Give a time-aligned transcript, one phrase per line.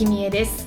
[0.00, 0.66] は、生きみえです。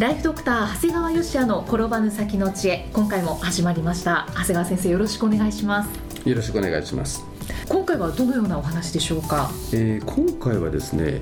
[0.00, 2.88] ライフドクター長谷川芳也の転ばぬ先の知恵。
[2.92, 4.26] 今回も始まりました。
[4.30, 6.28] 長谷川先生よろしくお願いします。
[6.28, 7.24] よろしくお願いします。
[7.68, 9.50] 今回はどのようなお話でしょうか？
[9.72, 11.20] えー今回はですね、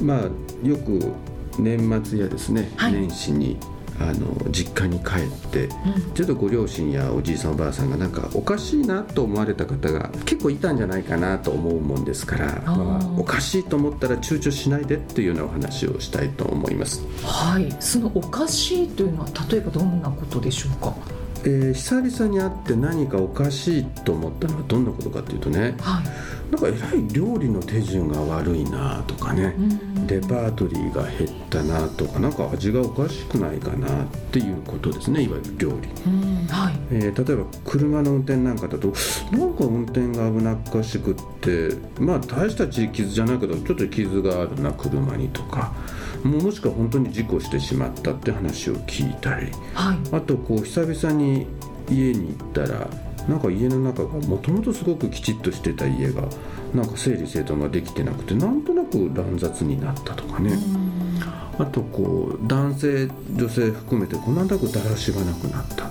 [0.00, 0.20] まあ
[0.66, 1.12] よく
[1.58, 2.92] 年末やですね、はい。
[2.92, 3.58] 年始に
[3.98, 17.02] あの実家に帰って、うんちょっとご両親やおじいさんおばあさんがなんかおかしいなと思われた方が結構いたんじゃないかなと思うもんですから、まあおかしいと思ったら躊躇しないでっていうようなお話をしたいと思います。
[17.22, 20.94] はい、そのおかしいというのは例えばどんなことでしょうか？
[21.44, 26.04] えー久々に会って何かおかしいと思ったのはどんなことかというとねはい。
[26.50, 36.74] なんかえらい料理の手順が悪いなとかね、うんレパートリーが減ったなとかなんか味がおかしくないかなっていうことですねいわゆる料理、うん、はい。
[36.90, 38.92] えー例えば車の運転なんかだと
[39.32, 45.72] なんか運転が危なっかしくってまあ大した傷じゃないけどちょっと傷があるな車にとか
[46.22, 49.98] もしくは本当に事故してしまったって話を聞いたりはい。
[50.12, 51.46] あとこう久々に
[51.90, 52.88] 家に行ったら
[53.28, 56.22] なんか家の中がもともとすごくきちっとしてた家が
[56.74, 60.56] なんか整理整頓ができてなくてなんとなく乱雑になったとかね、
[61.58, 65.90] あとこう男性女性含めてこなんとなくだらしがなくなった。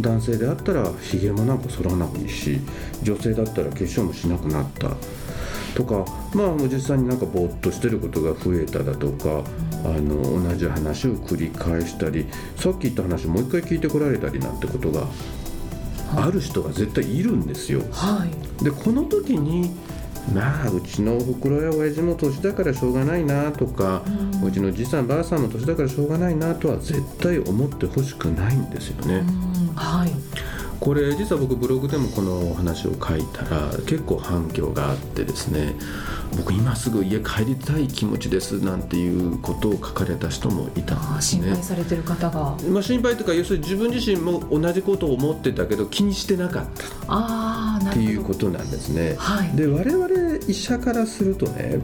[0.00, 2.58] 男性であったらひげもなんか剃らなくいいし
[3.04, 4.90] 女性だったら化粧もしなくなった。
[5.76, 9.42] とかまあもう実際になんかぼーっとしてることが増えただとか、
[9.84, 15.06] あの同じ話を繰り返したりさっき言った話もう一回聞いてこられたりなんてことが
[16.16, 17.82] ある人が絶対いるんですよ。
[17.92, 18.64] はい。
[18.64, 19.70] でこの時に
[20.32, 24.02] まあうちのおふくろや親父も年だからしょうがないなとか、
[24.44, 29.16] うちのじいさんばあさんも年だからしょうがないなとは絶対思ってほしくないんですよね。
[29.16, 30.10] うん、はい。
[30.84, 35.74] これ実は僕ブログでもこのお話を書いたら結構反響があってですね
[36.36, 41.62] 僕今すぐ家帰りたい気持ちですなんていうことを書かれた人もいたんですね心配。
[41.62, 42.56] されてる方が。
[42.68, 48.00] まあ、心配というか要するに自分自身も同じことを思ってたけど気にしてなかったあって。
[48.00, 49.14] いうことなんですね。
[49.18, 49.56] はい。
[49.56, 51.78] で我々医者からするとね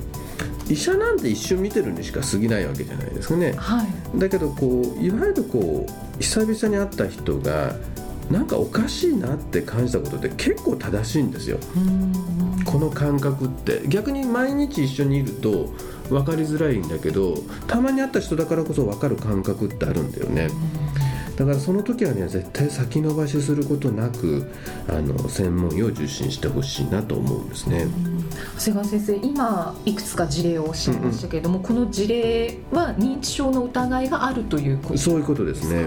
[0.69, 4.19] 医者なんて一瞬見てるにしか過ぎないわけじゃないですかねはい。
[4.19, 7.75] だけどこういわゆるこう久々に会った人が
[8.31, 12.65] なんかおかしいなって感じたことって結構正しいんですようん。
[12.65, 15.71] この感覚って逆に毎日一緒にいると
[16.09, 20.49] 分かりづらいんだけどたまに会った人だからこそ分かる感覚ってあるんだよね
[21.41, 24.53] だからその時はね絶対先延ばしすることなく
[24.89, 27.87] あの専門医を受診してほしいなと思うんですね。
[28.59, 34.99] 長谷川先生、今いくつか事例をおっしゃいましたけれども、この事例は認知症の疑いがあるということ。
[34.99, 35.87] そういうことですね。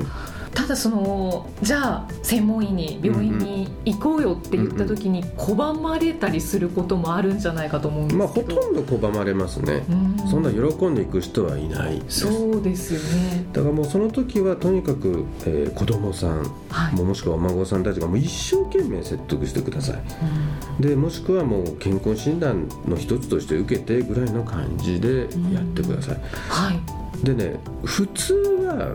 [0.54, 9.84] ただそのじゃあ専門医に病院に行こうよって言った時に拒まれたりすることもあるんじゃないかと思うんですけど、まあほとんど拒まれますね。
[9.90, 12.02] うんそんな喜んでいく人はいない。
[12.08, 20.82] そうですよねだからもうその時はとにかく、えー子供さんはい、もしくはお孫さんたちがもう一生懸命説得してください。
[20.82, 26.18] でもしくはもう健康診断の一つとして受けてぐらいの感じでやってください。
[26.50, 28.94] はいでね普通は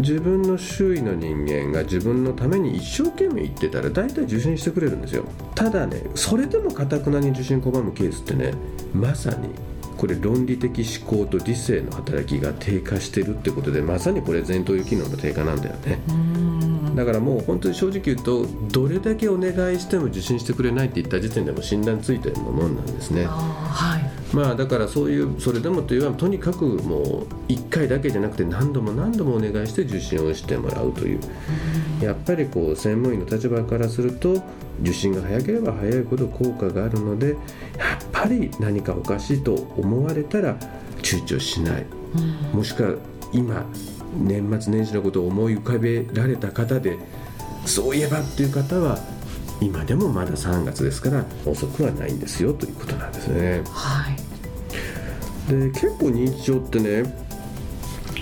[0.00, 5.24] 自分の周囲の人間が自分のために一生懸命言ってたら大体受診してくれるんですよ。
[5.54, 8.52] ただねそれでもかたくなに受診拒むケースってね
[8.92, 9.48] まさに
[9.96, 15.98] これ論理的思考と理性の働きが低下してるってことでまさにこれ前頭葉機能の低下なんだよね。
[16.08, 16.96] うん。
[16.96, 23.26] だからもう本当に正直言うとどれだけお願いしても受診してくれないって言った時点でも診断ついてるもんなんですね。
[23.26, 31.20] はいまあだからそういうそれでもというのはとにかくもう1回だけじゃなくて何度も何度もお願いして受診をしてもらうという。
[32.02, 34.42] やっぱりこう専門医の立場からすると
[34.82, 37.36] 受診が早ければ早いほど効果があるのでやっ
[38.12, 40.58] ぱり何かおかしいと思われたら
[40.98, 41.86] 躊躇しない。
[42.52, 42.94] もしくは
[43.32, 43.64] 今
[44.18, 46.98] 年末年始のことを思い浮かべられた方で
[47.64, 48.98] そういえばっていう方は
[49.62, 53.62] 今でもまだ3月ですから遅くはないんですよということなんですね。
[53.70, 54.25] はい。
[55.48, 57.04] で結構認知症ってね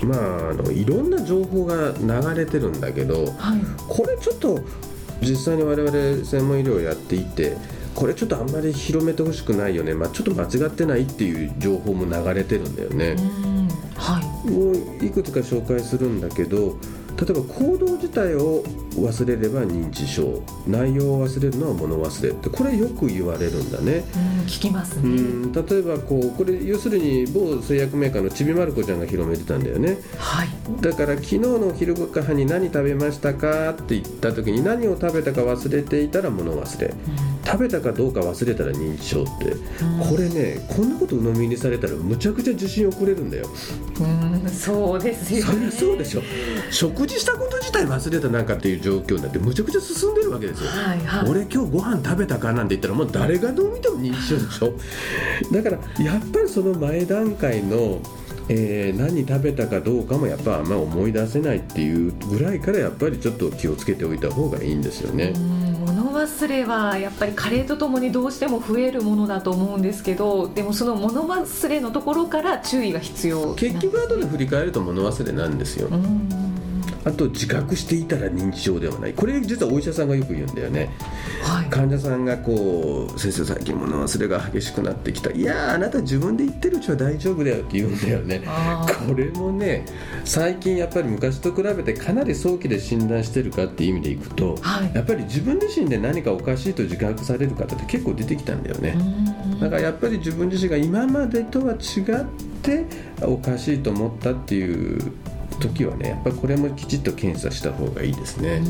[0.05, 3.61] まああのいろんな情報が流れてるんだけどはい。
[3.89, 4.61] これちょっと
[5.21, 7.57] 実際に我々専門医療をやっていて
[7.95, 13.17] これちょっとあんまり広めてほしくないよね、まあ、ちょっと間違ってないっていう情報も流れてるんだよね。
[13.97, 16.77] はい、もういくつか紹介するんだけど
[17.17, 18.65] 例えば行動自体を
[18.97, 20.43] 忘れれば認知症。
[20.67, 24.05] 内容を忘れるのは物忘れってこれよく言われるんだね、
[24.47, 30.49] 聞きますね、例えばこうこれ要するに某製薬メーカーのちびまる子ちゃんが広めてたんだよね、はい、
[30.81, 36.95] だから昨日の昼ご飯に何食べましたかって言った時に何を食べたか忘れていたら物忘れ、うん、
[37.45, 43.49] 食べたかどうか忘れたら認知症って、うん、これねこんなこと鵜呑みにされたらむちゃくちゃ自信遅れるんだよ。
[44.01, 45.71] うんそうですよね。
[45.71, 46.23] そうでしょ。
[46.71, 54.75] 食事したこと自体忘れたなんかっていう状況になってむちゃくちゃ進んでるわけですよ、はいはい、俺今日ご飯食べたかなんて言ったらもう誰がどう見ても認知症でしょ？
[55.53, 58.01] だからやっぱりその前段階の
[58.47, 65.33] えー、何食べたかどうかもやっぱあんま思い出せないっていうぐらいからやっぱりちょっと気をつけておいた方がいいんですよね。
[65.87, 75.89] 物忘れはやっぱり加齢とともにどうしても増えるものだと思うんですけどでもその物忘れのところから注意が必要結局後で振り返ると物忘れなんですよ。
[77.05, 79.13] あと自覚していたら認知症ではない。
[79.13, 80.91] これ実はお医者さんがよく言うんだよね、
[81.43, 88.43] はい、患者さんがこう「先生最近物忘れが激しくなってきた」「いやあなた自分で言ってるうちは大丈夫だよ」って言うんだよね。
[89.07, 89.85] これもね
[90.25, 98.97] 最近やっぱり昔と比べてかなり早期で診断してるかっていう意味でいくと、はい、やっぱり自分自身で何かおかしいと自覚される方って結構出てきたんだよね。
[99.61, 102.25] だからやっぱり自分自身が今までとは違っ
[102.63, 102.87] て
[103.23, 105.13] おかしいと思ったっていう
[105.59, 108.63] 時はねやっぱりこれもきちっと検査した方がいいですね。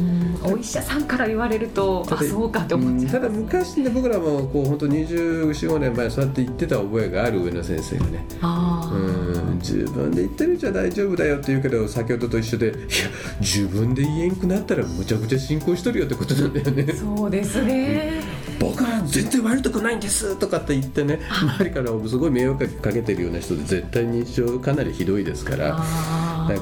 [0.43, 8.47] お医者さんから言われるとあそうかって思っちゃう、ただ昔ね僕らもこう本当2425年前そうやって言ってた覚えがある上野先生がねう
[9.55, 12.75] ん自分で言ってるじゃ大丈夫だよって言うけど先ほどと一緒でいや
[13.41, 16.93] 自分で言えんくなったらむちゃくちゃ進行しとるよってことなんだよね。
[16.93, 18.23] そうですね、
[18.59, 21.21] 僕は全然悪くないんですとかって言ってね
[21.59, 25.83] 周りからすごい迷惑かけてるような人で絶対認知症かなりひどいですから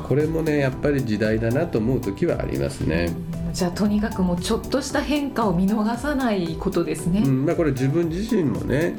[0.02, 3.14] これもねやっぱり時代だなと思う時はありますね。
[3.52, 7.22] じゃあとにかくもうちょっとした変化を見逃さないことですね。
[7.24, 8.94] うん、まあこれ自分自身もね、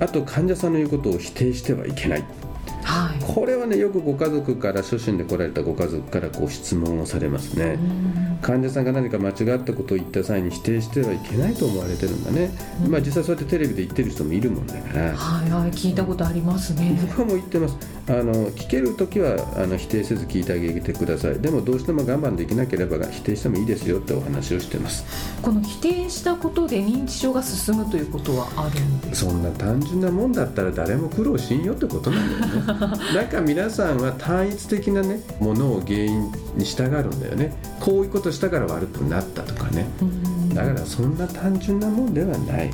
[0.00, 2.24] あと患者さんの言うことを否定してはいけない。
[2.84, 7.78] はい、これはねよくご家族から初心で来られたご家族からこう質問をされますね。
[8.44, 12.50] 患者さんが何か間違ったことを言った際に否定してはいけないと思われてるんだね、
[12.84, 15.14] うん、まあ実際そうやってテレビで言ってる人もいるもんだから。
[15.14, 16.96] はいはい聞いたことありますね。
[17.00, 17.76] 僕はもう言ってます。
[18.06, 21.40] あの聞ける時はあの否定せず聞いてあげてください。
[21.40, 25.04] でもどうしても我慢できなければ否定してもいいですよってお話をしてます。
[25.42, 32.98] この否定したことで認知症が進むということはあるんですそんな単純なもんだったら誰も苦労しんよってことなんだよね。
[33.14, 37.52] なんか皆さんは単一的なねものを原因に従うんだよね。
[37.80, 39.86] こういうことしたから悪くなったとかね、
[40.52, 42.70] だからそんな単純なもんではない、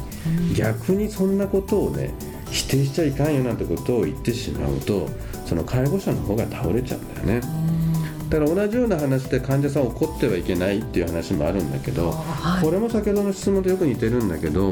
[0.57, 2.13] 逆にそんなことをね
[2.51, 5.09] 否定しちゃいかんよなんてことを言ってしまうと
[5.47, 7.71] その介護者の方が倒れちゃうんだよね。
[8.31, 14.71] だから同じような話で患者さん怒ってはいけないっていう話もあるんだけど、はい、これも先ほどの質問とよく似てるんだけど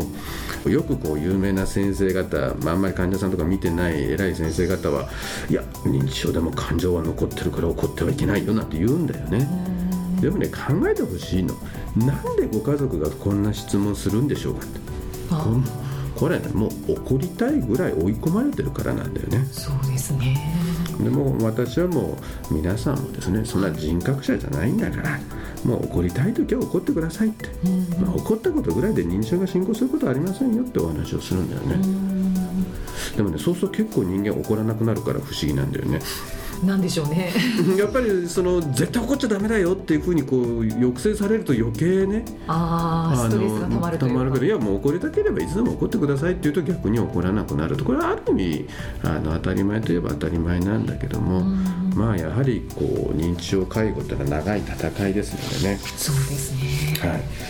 [0.71, 5.09] よくこう有名な先生方、まあ、あんまり患者さんとか見てない偉い先生方は
[5.51, 9.78] いや認知症でも感情は残ってるから怒ってはいけないよなんて言うんだよね。
[10.21, 11.55] でもね考えてほしいの。
[11.97, 14.81] なんでご家族がこんな質問するんでしょうかって
[16.15, 19.45] これねもう怒りたいぐらい追い込まれてるからなんだよね。
[19.53, 20.37] そうですね。
[20.99, 22.19] でも私はも
[22.51, 25.21] う皆さんもですねそんな人格者じゃないんだから
[25.65, 31.77] もう怒りたい時は怒ってくださいって、うん、まあ、怒ったことぐらいで認知症が進行することはありませんよってお話をするんだよね、
[33.17, 36.01] でもねそうすると結構人間怒らなくなるから不思議なんだよね
[36.65, 37.33] なんでしょうね。
[37.79, 43.91] やっぱりその絶対怒っちゃだめだよっていうふうにこう抑制されると余計ねああストレスがたま
[44.25, 48.67] るといいやもう怒りたければいつでも怒ってくださいっていうと逆に怒らなくなるとこれはある意味
[49.03, 51.41] あの当たり前といえば当たり前なんだけども
[51.95, 55.81] まあやはりこう認知症介護っていうのは長い戦いですのでね。
[55.97, 57.09] そうですね。
[57.09, 57.49] はい。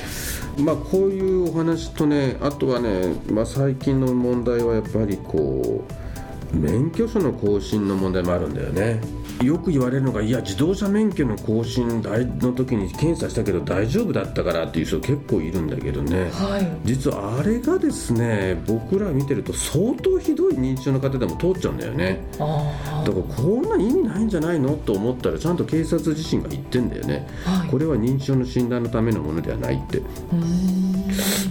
[0.63, 6.08] まあ、こういうお話とねあとはね、まあ、最近の問題はやっぱりこう
[6.53, 9.01] 免許証の更新の問題もあるんだよね。
[9.43, 22.21] よく言われるのがいや自動車免許の更新の時に検査したけど大丈夫だったからっていう人結構いるんだけどね、はい、実はあれがですね僕ら見てると相当ひどい認知症の方でも通っちゃうんだよね。
[22.39, 30.03] だからこんな意味ないんじゃないのと思ったらちゃんと警察自身が言ってんだよね、はい、これは認知症の診断のためのものではないって。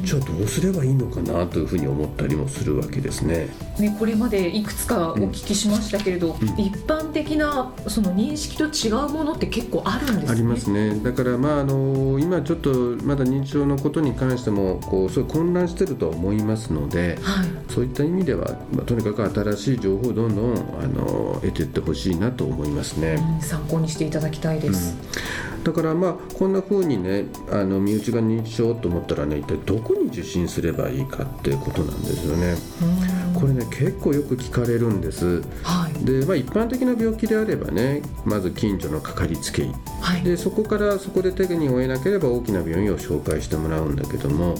[0.08, 3.50] じゃあどうすればいいのかなというふうに思ったりもするわけですね。
[3.77, 10.31] ねこれまでいくつかお聞きしましたけれど、うん、一般的なその認識と違うものって結構あるんですね。
[10.31, 11.00] ありますね。
[11.00, 12.72] だからまああの今ちょっと
[13.03, 24.96] まだ認知症のことに関してもこうそう混乱してるとは思いますので、はい、そういった意味では、まあ、とにかく新しい情報をどんどんあの得ていってほしいなと思いますね、うん、参考にしていただきたいです、
[25.57, 32.55] うん、だからまあこんな風にねあの身内が認知症と思ったらね一体どこに受診すればいいかっていうことなんですよね、
[33.34, 44.55] これね結構よく聞かれるんです、はい、でまあ一般的な病気であればねまず近所のかかりつけ医、はい、でそこからそこで手に負えなければ大きな病院を紹介してもらうんだけども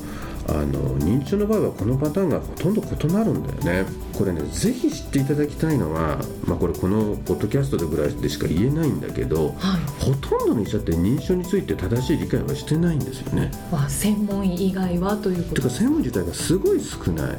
[0.50, 3.90] あの認知症の場合はこのパターンがほとんど異なるんだよね。
[4.18, 13.52] これねぜひ知っていただきたいのは、まあ、これこのポッドキャストでぐらいでしか言えないんだけど、はい、ほとんどの医者って認知症について正しい理解はしてないんですよね。
[13.72, 15.56] まあ、専門医以外はということ。
[15.56, 17.38] てか専門自体がすごい少ない、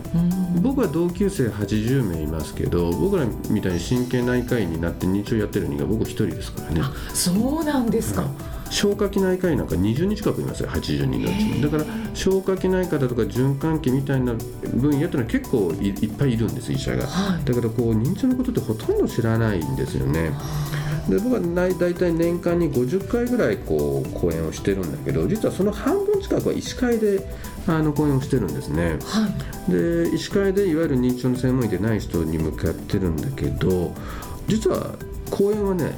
[0.60, 6.82] 僕は同級生80名いますけど僕らみたいに神経内科医になって認知症やってる人が僕一人ですからね。
[7.14, 11.62] そうなんですか、はい消化器内科医なんか20人近くいますよ80人のうちに。
[11.62, 11.84] だから
[12.14, 14.34] 消化器内科だとか循環器みたいな
[14.74, 20.32] 分野っていうのは結構いっぱいいるんです医者が、はい、だからこう認知のことってほとんど知らないんですよね。
[21.08, 27.26] で僕は大体年間に50回ぐらいこう講演をしてるんだけど実はその半分近くは医師会で
[27.66, 29.28] あの講演をしてるんですね、は
[29.68, 33.94] い、で医師会でいわゆる認知症の専門医でない人に向かってるんだけど
[34.48, 34.94] 実は
[35.30, 35.92] 講演はね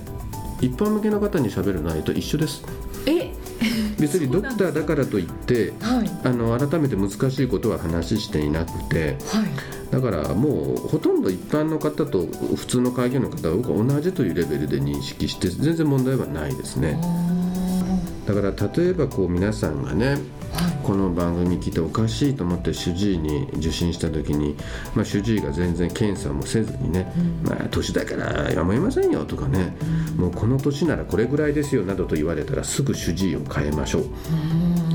[0.61, 2.63] 一般向けの方に喋る内容と一緒です。
[3.07, 3.33] え？
[3.99, 9.49] 別にドクターだからといって、はい、あの改めて難しいことは話していなくて、はい、
[9.91, 12.27] だからもうほとんど一般の方と
[12.57, 16.99] 普通の会議の方は僕は同じというレベルで認識して全然問題はないですね。
[18.27, 20.19] だから例えばこう皆さんがね
[20.83, 24.57] この番組聞いておかしいと思って主治医に受診した時に、
[24.95, 34.05] まあ、主治医が全然検査もせずにね、うん、まあ、年だからやめませんよとかね、うん、もうこの年ならこれぐらいですよなどと言われたらすぐ主治医を変えましょう、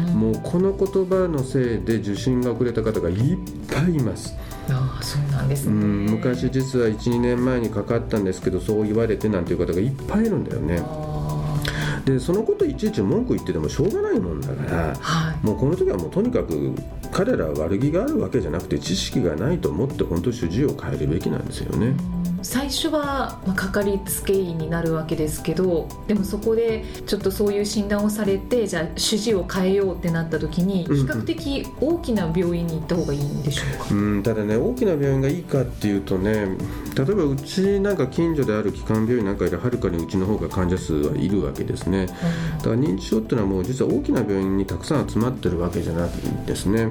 [0.07, 3.15] うん、もうこの言葉のせいで受診が遅れた方がいっ
[3.71, 4.35] ぱいいます。
[4.67, 10.81] あそうなんです、ね、昔実は12年前にかかったんですけどそう言われてなんていう方がいっぱいいるんだよね。
[12.05, 16.73] でそのこといちいち文句言っててもしょうがないもんだから、はい、もうこの時はもうとにかく
[17.11, 21.95] 彼らは悪気があるわけじゃなくて知識がないと思って本当に主治医を変えるべきなんですよね。
[22.41, 36.47] 最初は、まあ、かかりつけ医になるわけですけどでもそこでちょっとそういう診断をされてじゃあ主治医を変えようってなった時に比較的大きな病院に行った方がいいんでしょうか、うん、ただね大きな病院がいいかっていうとね
[36.95, 46.89] 例えばうちなんか近所である基幹病院なんかよりはるかにうちの方が患者数はいるわけですね、だから認知症っていうのはもう実は大きな病院にたくさん集まってるわけじゃないんですね、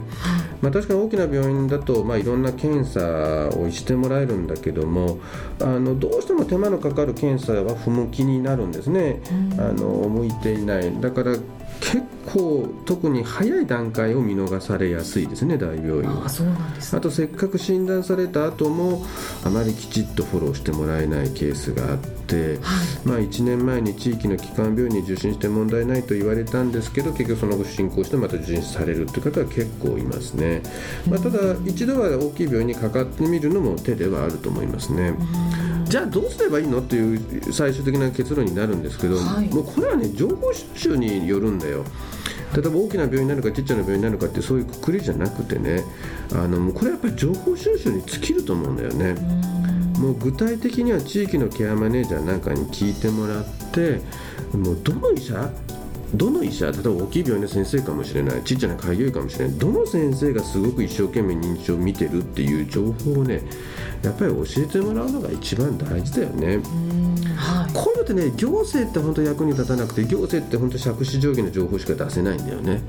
[0.61, 5.19] まあ、確かに大きな病院だと、まあ、いろんな検査をしてもらえるんだけども
[5.61, 9.21] あのどうしても手間のかかる検査は不向きになるんですね、
[9.59, 11.01] あの向いていない。
[11.01, 11.33] だから
[11.81, 12.03] 結
[12.35, 16.27] 構特に早い段階を見逃されやすいですね大病院は。
[16.27, 19.05] あそうなんです、ね、あとせっかく診断された後も
[19.45, 22.59] あまりきちっとフォローしてもらえないケースがあって、はい、
[23.05, 30.63] まあ、1年前に地域の基幹病院に受診して問題ないと言われたんですけど結局その後進行してまた受診されるという方は結構いますね、
[31.09, 35.15] まあ、ただ一度は大きい病院にかかってみるのも手ではあると思いますね。
[35.85, 38.83] じゃあどうすればいいのっていう最終的な結論になるん。
[38.85, 41.85] ですけど、はい、もうこれはね情報収集によるんだよ。
[42.55, 45.83] 例えば大きな病院なのかちっちゃな病院なのかってそういうくくりじゃなくてね
[46.33, 49.15] あのこれやっぱり情報収集に尽きると思うんだよね。
[49.99, 54.01] もう具体的には地域のケアマネージャーなんかに聞いてもらって
[54.57, 55.51] もうどの医者
[56.17, 63.43] どの医者例えば大きい病院の先生かもしれないちっちゃな開業医かもしれないどの先生がすごく一生懸命認知症を見てるっていう情報をね
[64.03, 66.61] やっぱり教えてもらうのが一番大事だよね。
[67.37, 72.83] はい、こういうのってね行政って本当役に立たなくて行政って本当借子定規の情報しか出せないんだよね。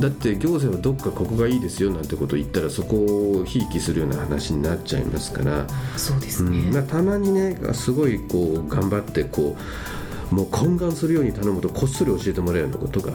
[0.00, 5.66] だって行政はどっかここがいいですよなんてことを言ったらそこをひいきするような話になっちゃいますから。
[5.96, 9.95] そうですね、うんまあ、たまにねすごいこう頑張ってこう
[10.30, 13.12] もう懇願するように頼むとこっそり教えてもらえるようなことが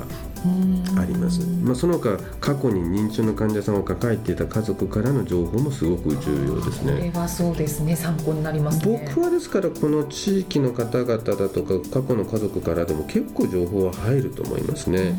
[1.00, 6.94] あります、まあ、その他過去に認知症の患者さんを抱えていた家族からの情報もすごく重要ですね。
[6.94, 7.96] これはそうですね。
[7.96, 15.14] 参考になります、ね、僕はですからこの地域の方々だとか過去の家族からでも結構情報は入ると思いますね。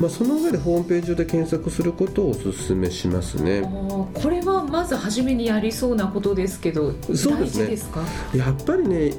[0.00, 3.62] まあ、その上でホームページ上で検索することをお勧めしますね。
[3.62, 7.76] これはまず初めにやりそうなことですけどそうですね。
[8.36, 9.12] やっぱりね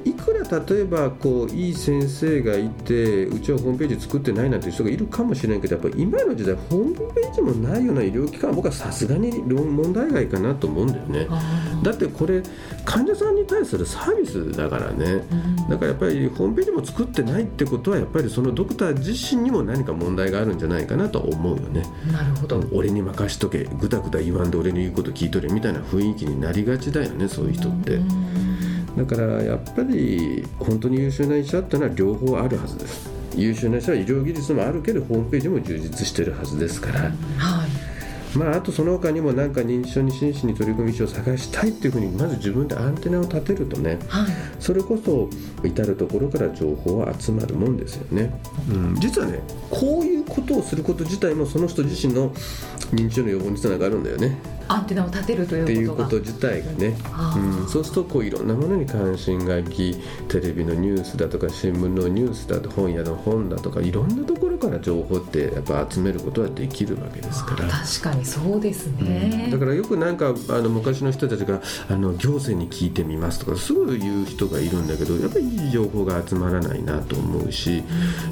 [0.50, 11.28] 例えばこういい先生がいてうちはホームページ作ってないなんていう人がいるかもしれんけどやっぱ今の時代ホームページもないような医療機関は僕はさすがに問題外かなと思うんだよね。
[11.84, 12.42] だってこれ
[12.84, 15.24] 患者さんに対するサービスだからね、
[15.70, 21.84] だからやっぱりホームページも作ってないってことはやっぱりそのドクター自身にも何か問題があるんじゃないかなと思うよね。
[22.12, 22.64] なるほど。
[22.72, 23.66] 俺に任しとけ。
[23.66, 28.00] ぐだぐだ言わんで俺の言うこと聞いとれみたいな雰囲気になりがちだよねそういう人って。
[28.98, 33.10] だからやっぱり本当に優秀な医者っていうのは両方あるはずです。
[33.36, 37.12] 優秀な医者は医療技術もあるけどホームページも充実してるはずですから、
[38.38, 44.27] まあ、あとその他にも何か認知症に真摯に取り組み書を探したいっていうふうにまず自分でアンテナを立てるとね、はい、
[44.60, 45.30] それこそ
[45.65, 48.32] 至る所から情報は集まるもんですよね、
[48.70, 49.39] うん、実はね
[49.70, 52.32] こういうことをすること自体もその人自身の
[52.92, 54.38] 認知症の予防につながるんだよね。
[54.68, 56.96] アンテナを立てるということこと自体がね、
[57.38, 59.96] うん、そうするとこういろんなものに関心がいき
[60.27, 67.68] テレビのニュースだとか新聞のニュースだと本屋の本だとかいろんなところから情報ってやっぱ集めることはできるわけですから。
[67.68, 77.84] 確かにそうですね、うん、だからよくなんかあの昔の人たちがあの行政に聞いてみますとかすぐ言う人がいるんだけどやっぱりいい情報が集まらないなと思うし、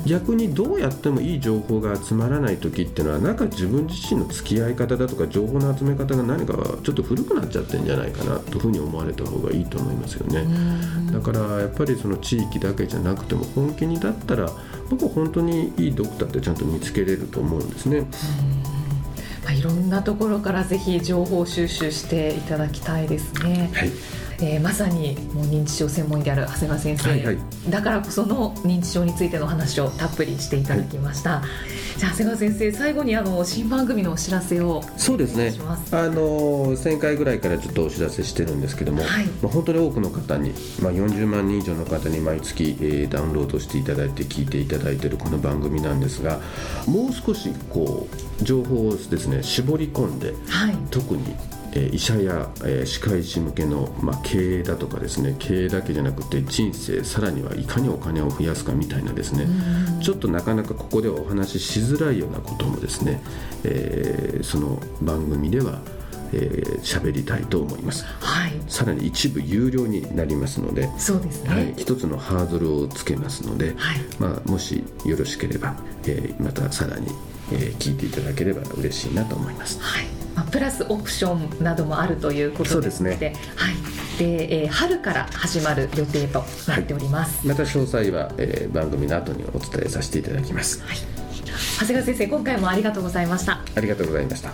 [0.02, 10.46] うん、逆にどうやってもいい情報が集まらない時っていうのはなんか自分自身の付き合い方だとか情報の集め方が何かちょっと古くなっちゃってんじゃないかなというふうに思われた方がいいと思いますよね。
[11.12, 14.50] だからやっぱりその地域だけじゃなくても本気にだったら
[14.90, 18.06] 僕は本当にいいドクターってちゃんと見つけれると思うんですね。
[19.44, 23.72] まあ、いろんなところからぜひ情報収集していただきたいですね。
[23.74, 27.38] はいえー、まさにもう認知症専門医である長谷川先生、はいはい、
[27.70, 31.40] だからこその認知症についての話をたっぷりしていただきました。
[31.40, 31.46] は
[31.96, 35.54] い、じゃあ長谷川先生最後にあの新番組のお知らせをそうですね。
[35.92, 40.50] あの1000回ぐらいからちょっとお知らせしてるんですけども、はい、まあ、本当に多くの方に、
[40.82, 46.42] まあ、40万人以上の方に毎月、えー、ダウンロードしていただいて聞いていただいているこの番組なんですが
[46.86, 51.24] もう少しこう情報をですね絞り込んで、はい、特に
[51.76, 59.48] え医者や、え歯科医師向けの、まあ、経営だとかですね経営だけじゃなくて人生さらにはいかにお金を増やすかみたいなですね
[60.02, 63.22] ちょっとなかなかここではお話ししづらいようなこともですね、
[63.64, 65.80] えー、その番組では
[66.36, 75.76] えー、喋りたいと思います、はい、さらに一部有料になりますのでそうですね、はい、一つのハードルをつけますので、はい、まあ、もしよろしければ、
[76.08, 77.08] えー、またさらに、
[77.52, 79.80] えー、聞いていただければ嬉しいなと思います。
[79.80, 83.76] はいまあ、プラスオプションなどもあるということですのでで、ね、はい。
[84.18, 90.98] でえー、春から始まる予定となっております、はい、また詳細は、えー、番組の後にお伝えさせていただきます、はい、
[91.80, 93.62] 長谷川先生今回もありがとうございました。
[93.76, 94.52] ありがとうございました。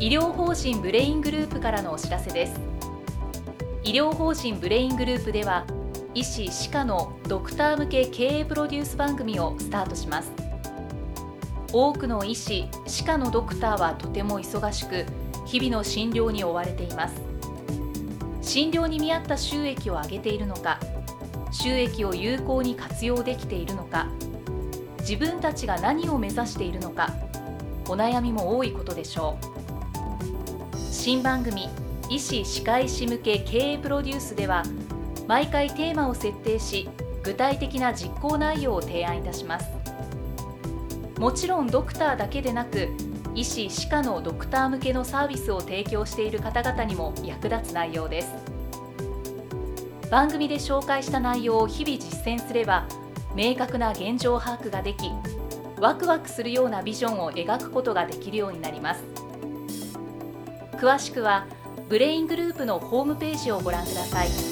[0.00, 2.54] 医療法人ブレイングループからのお知らせです。
[3.84, 5.64] 医療法人ブレイングループでは
[6.14, 10.41] 医師・歯科のドクター向け経営プロデュース番組をスタートします
[11.72, 15.06] 多くの医師歯科のドクターはとても忙しく
[15.46, 17.14] 日々の診療に追われています。
[18.42, 20.78] 診療に見合った収益を上げているのか
[21.52, 24.08] 収益を有効に活用できているのか
[24.98, 27.10] 自分たちが何を目指しているのか
[27.88, 30.78] お悩みも多いことでしょう。
[30.78, 31.68] 新番組
[32.10, 34.62] 医師・歯科医師向け経営プロデュースでは
[35.26, 36.88] 毎回テーマを設定し
[37.22, 39.81] 具体的な実行内容を提案いたします。
[41.22, 42.88] もちろんドクターだけでなく
[43.36, 48.34] 医師・歯科のドクター向けのサービスを提供している方々にも役立つ内容です
[50.10, 52.88] 番組で紹介した内容を日々実践すれば
[53.36, 55.12] 明確な現状把握ができ
[55.78, 59.04] ワクワクするようなビジョンを描くことができるようになります
[60.72, 61.46] 詳しくは
[61.88, 64.51] ブレイングループのホームページをご覧ください。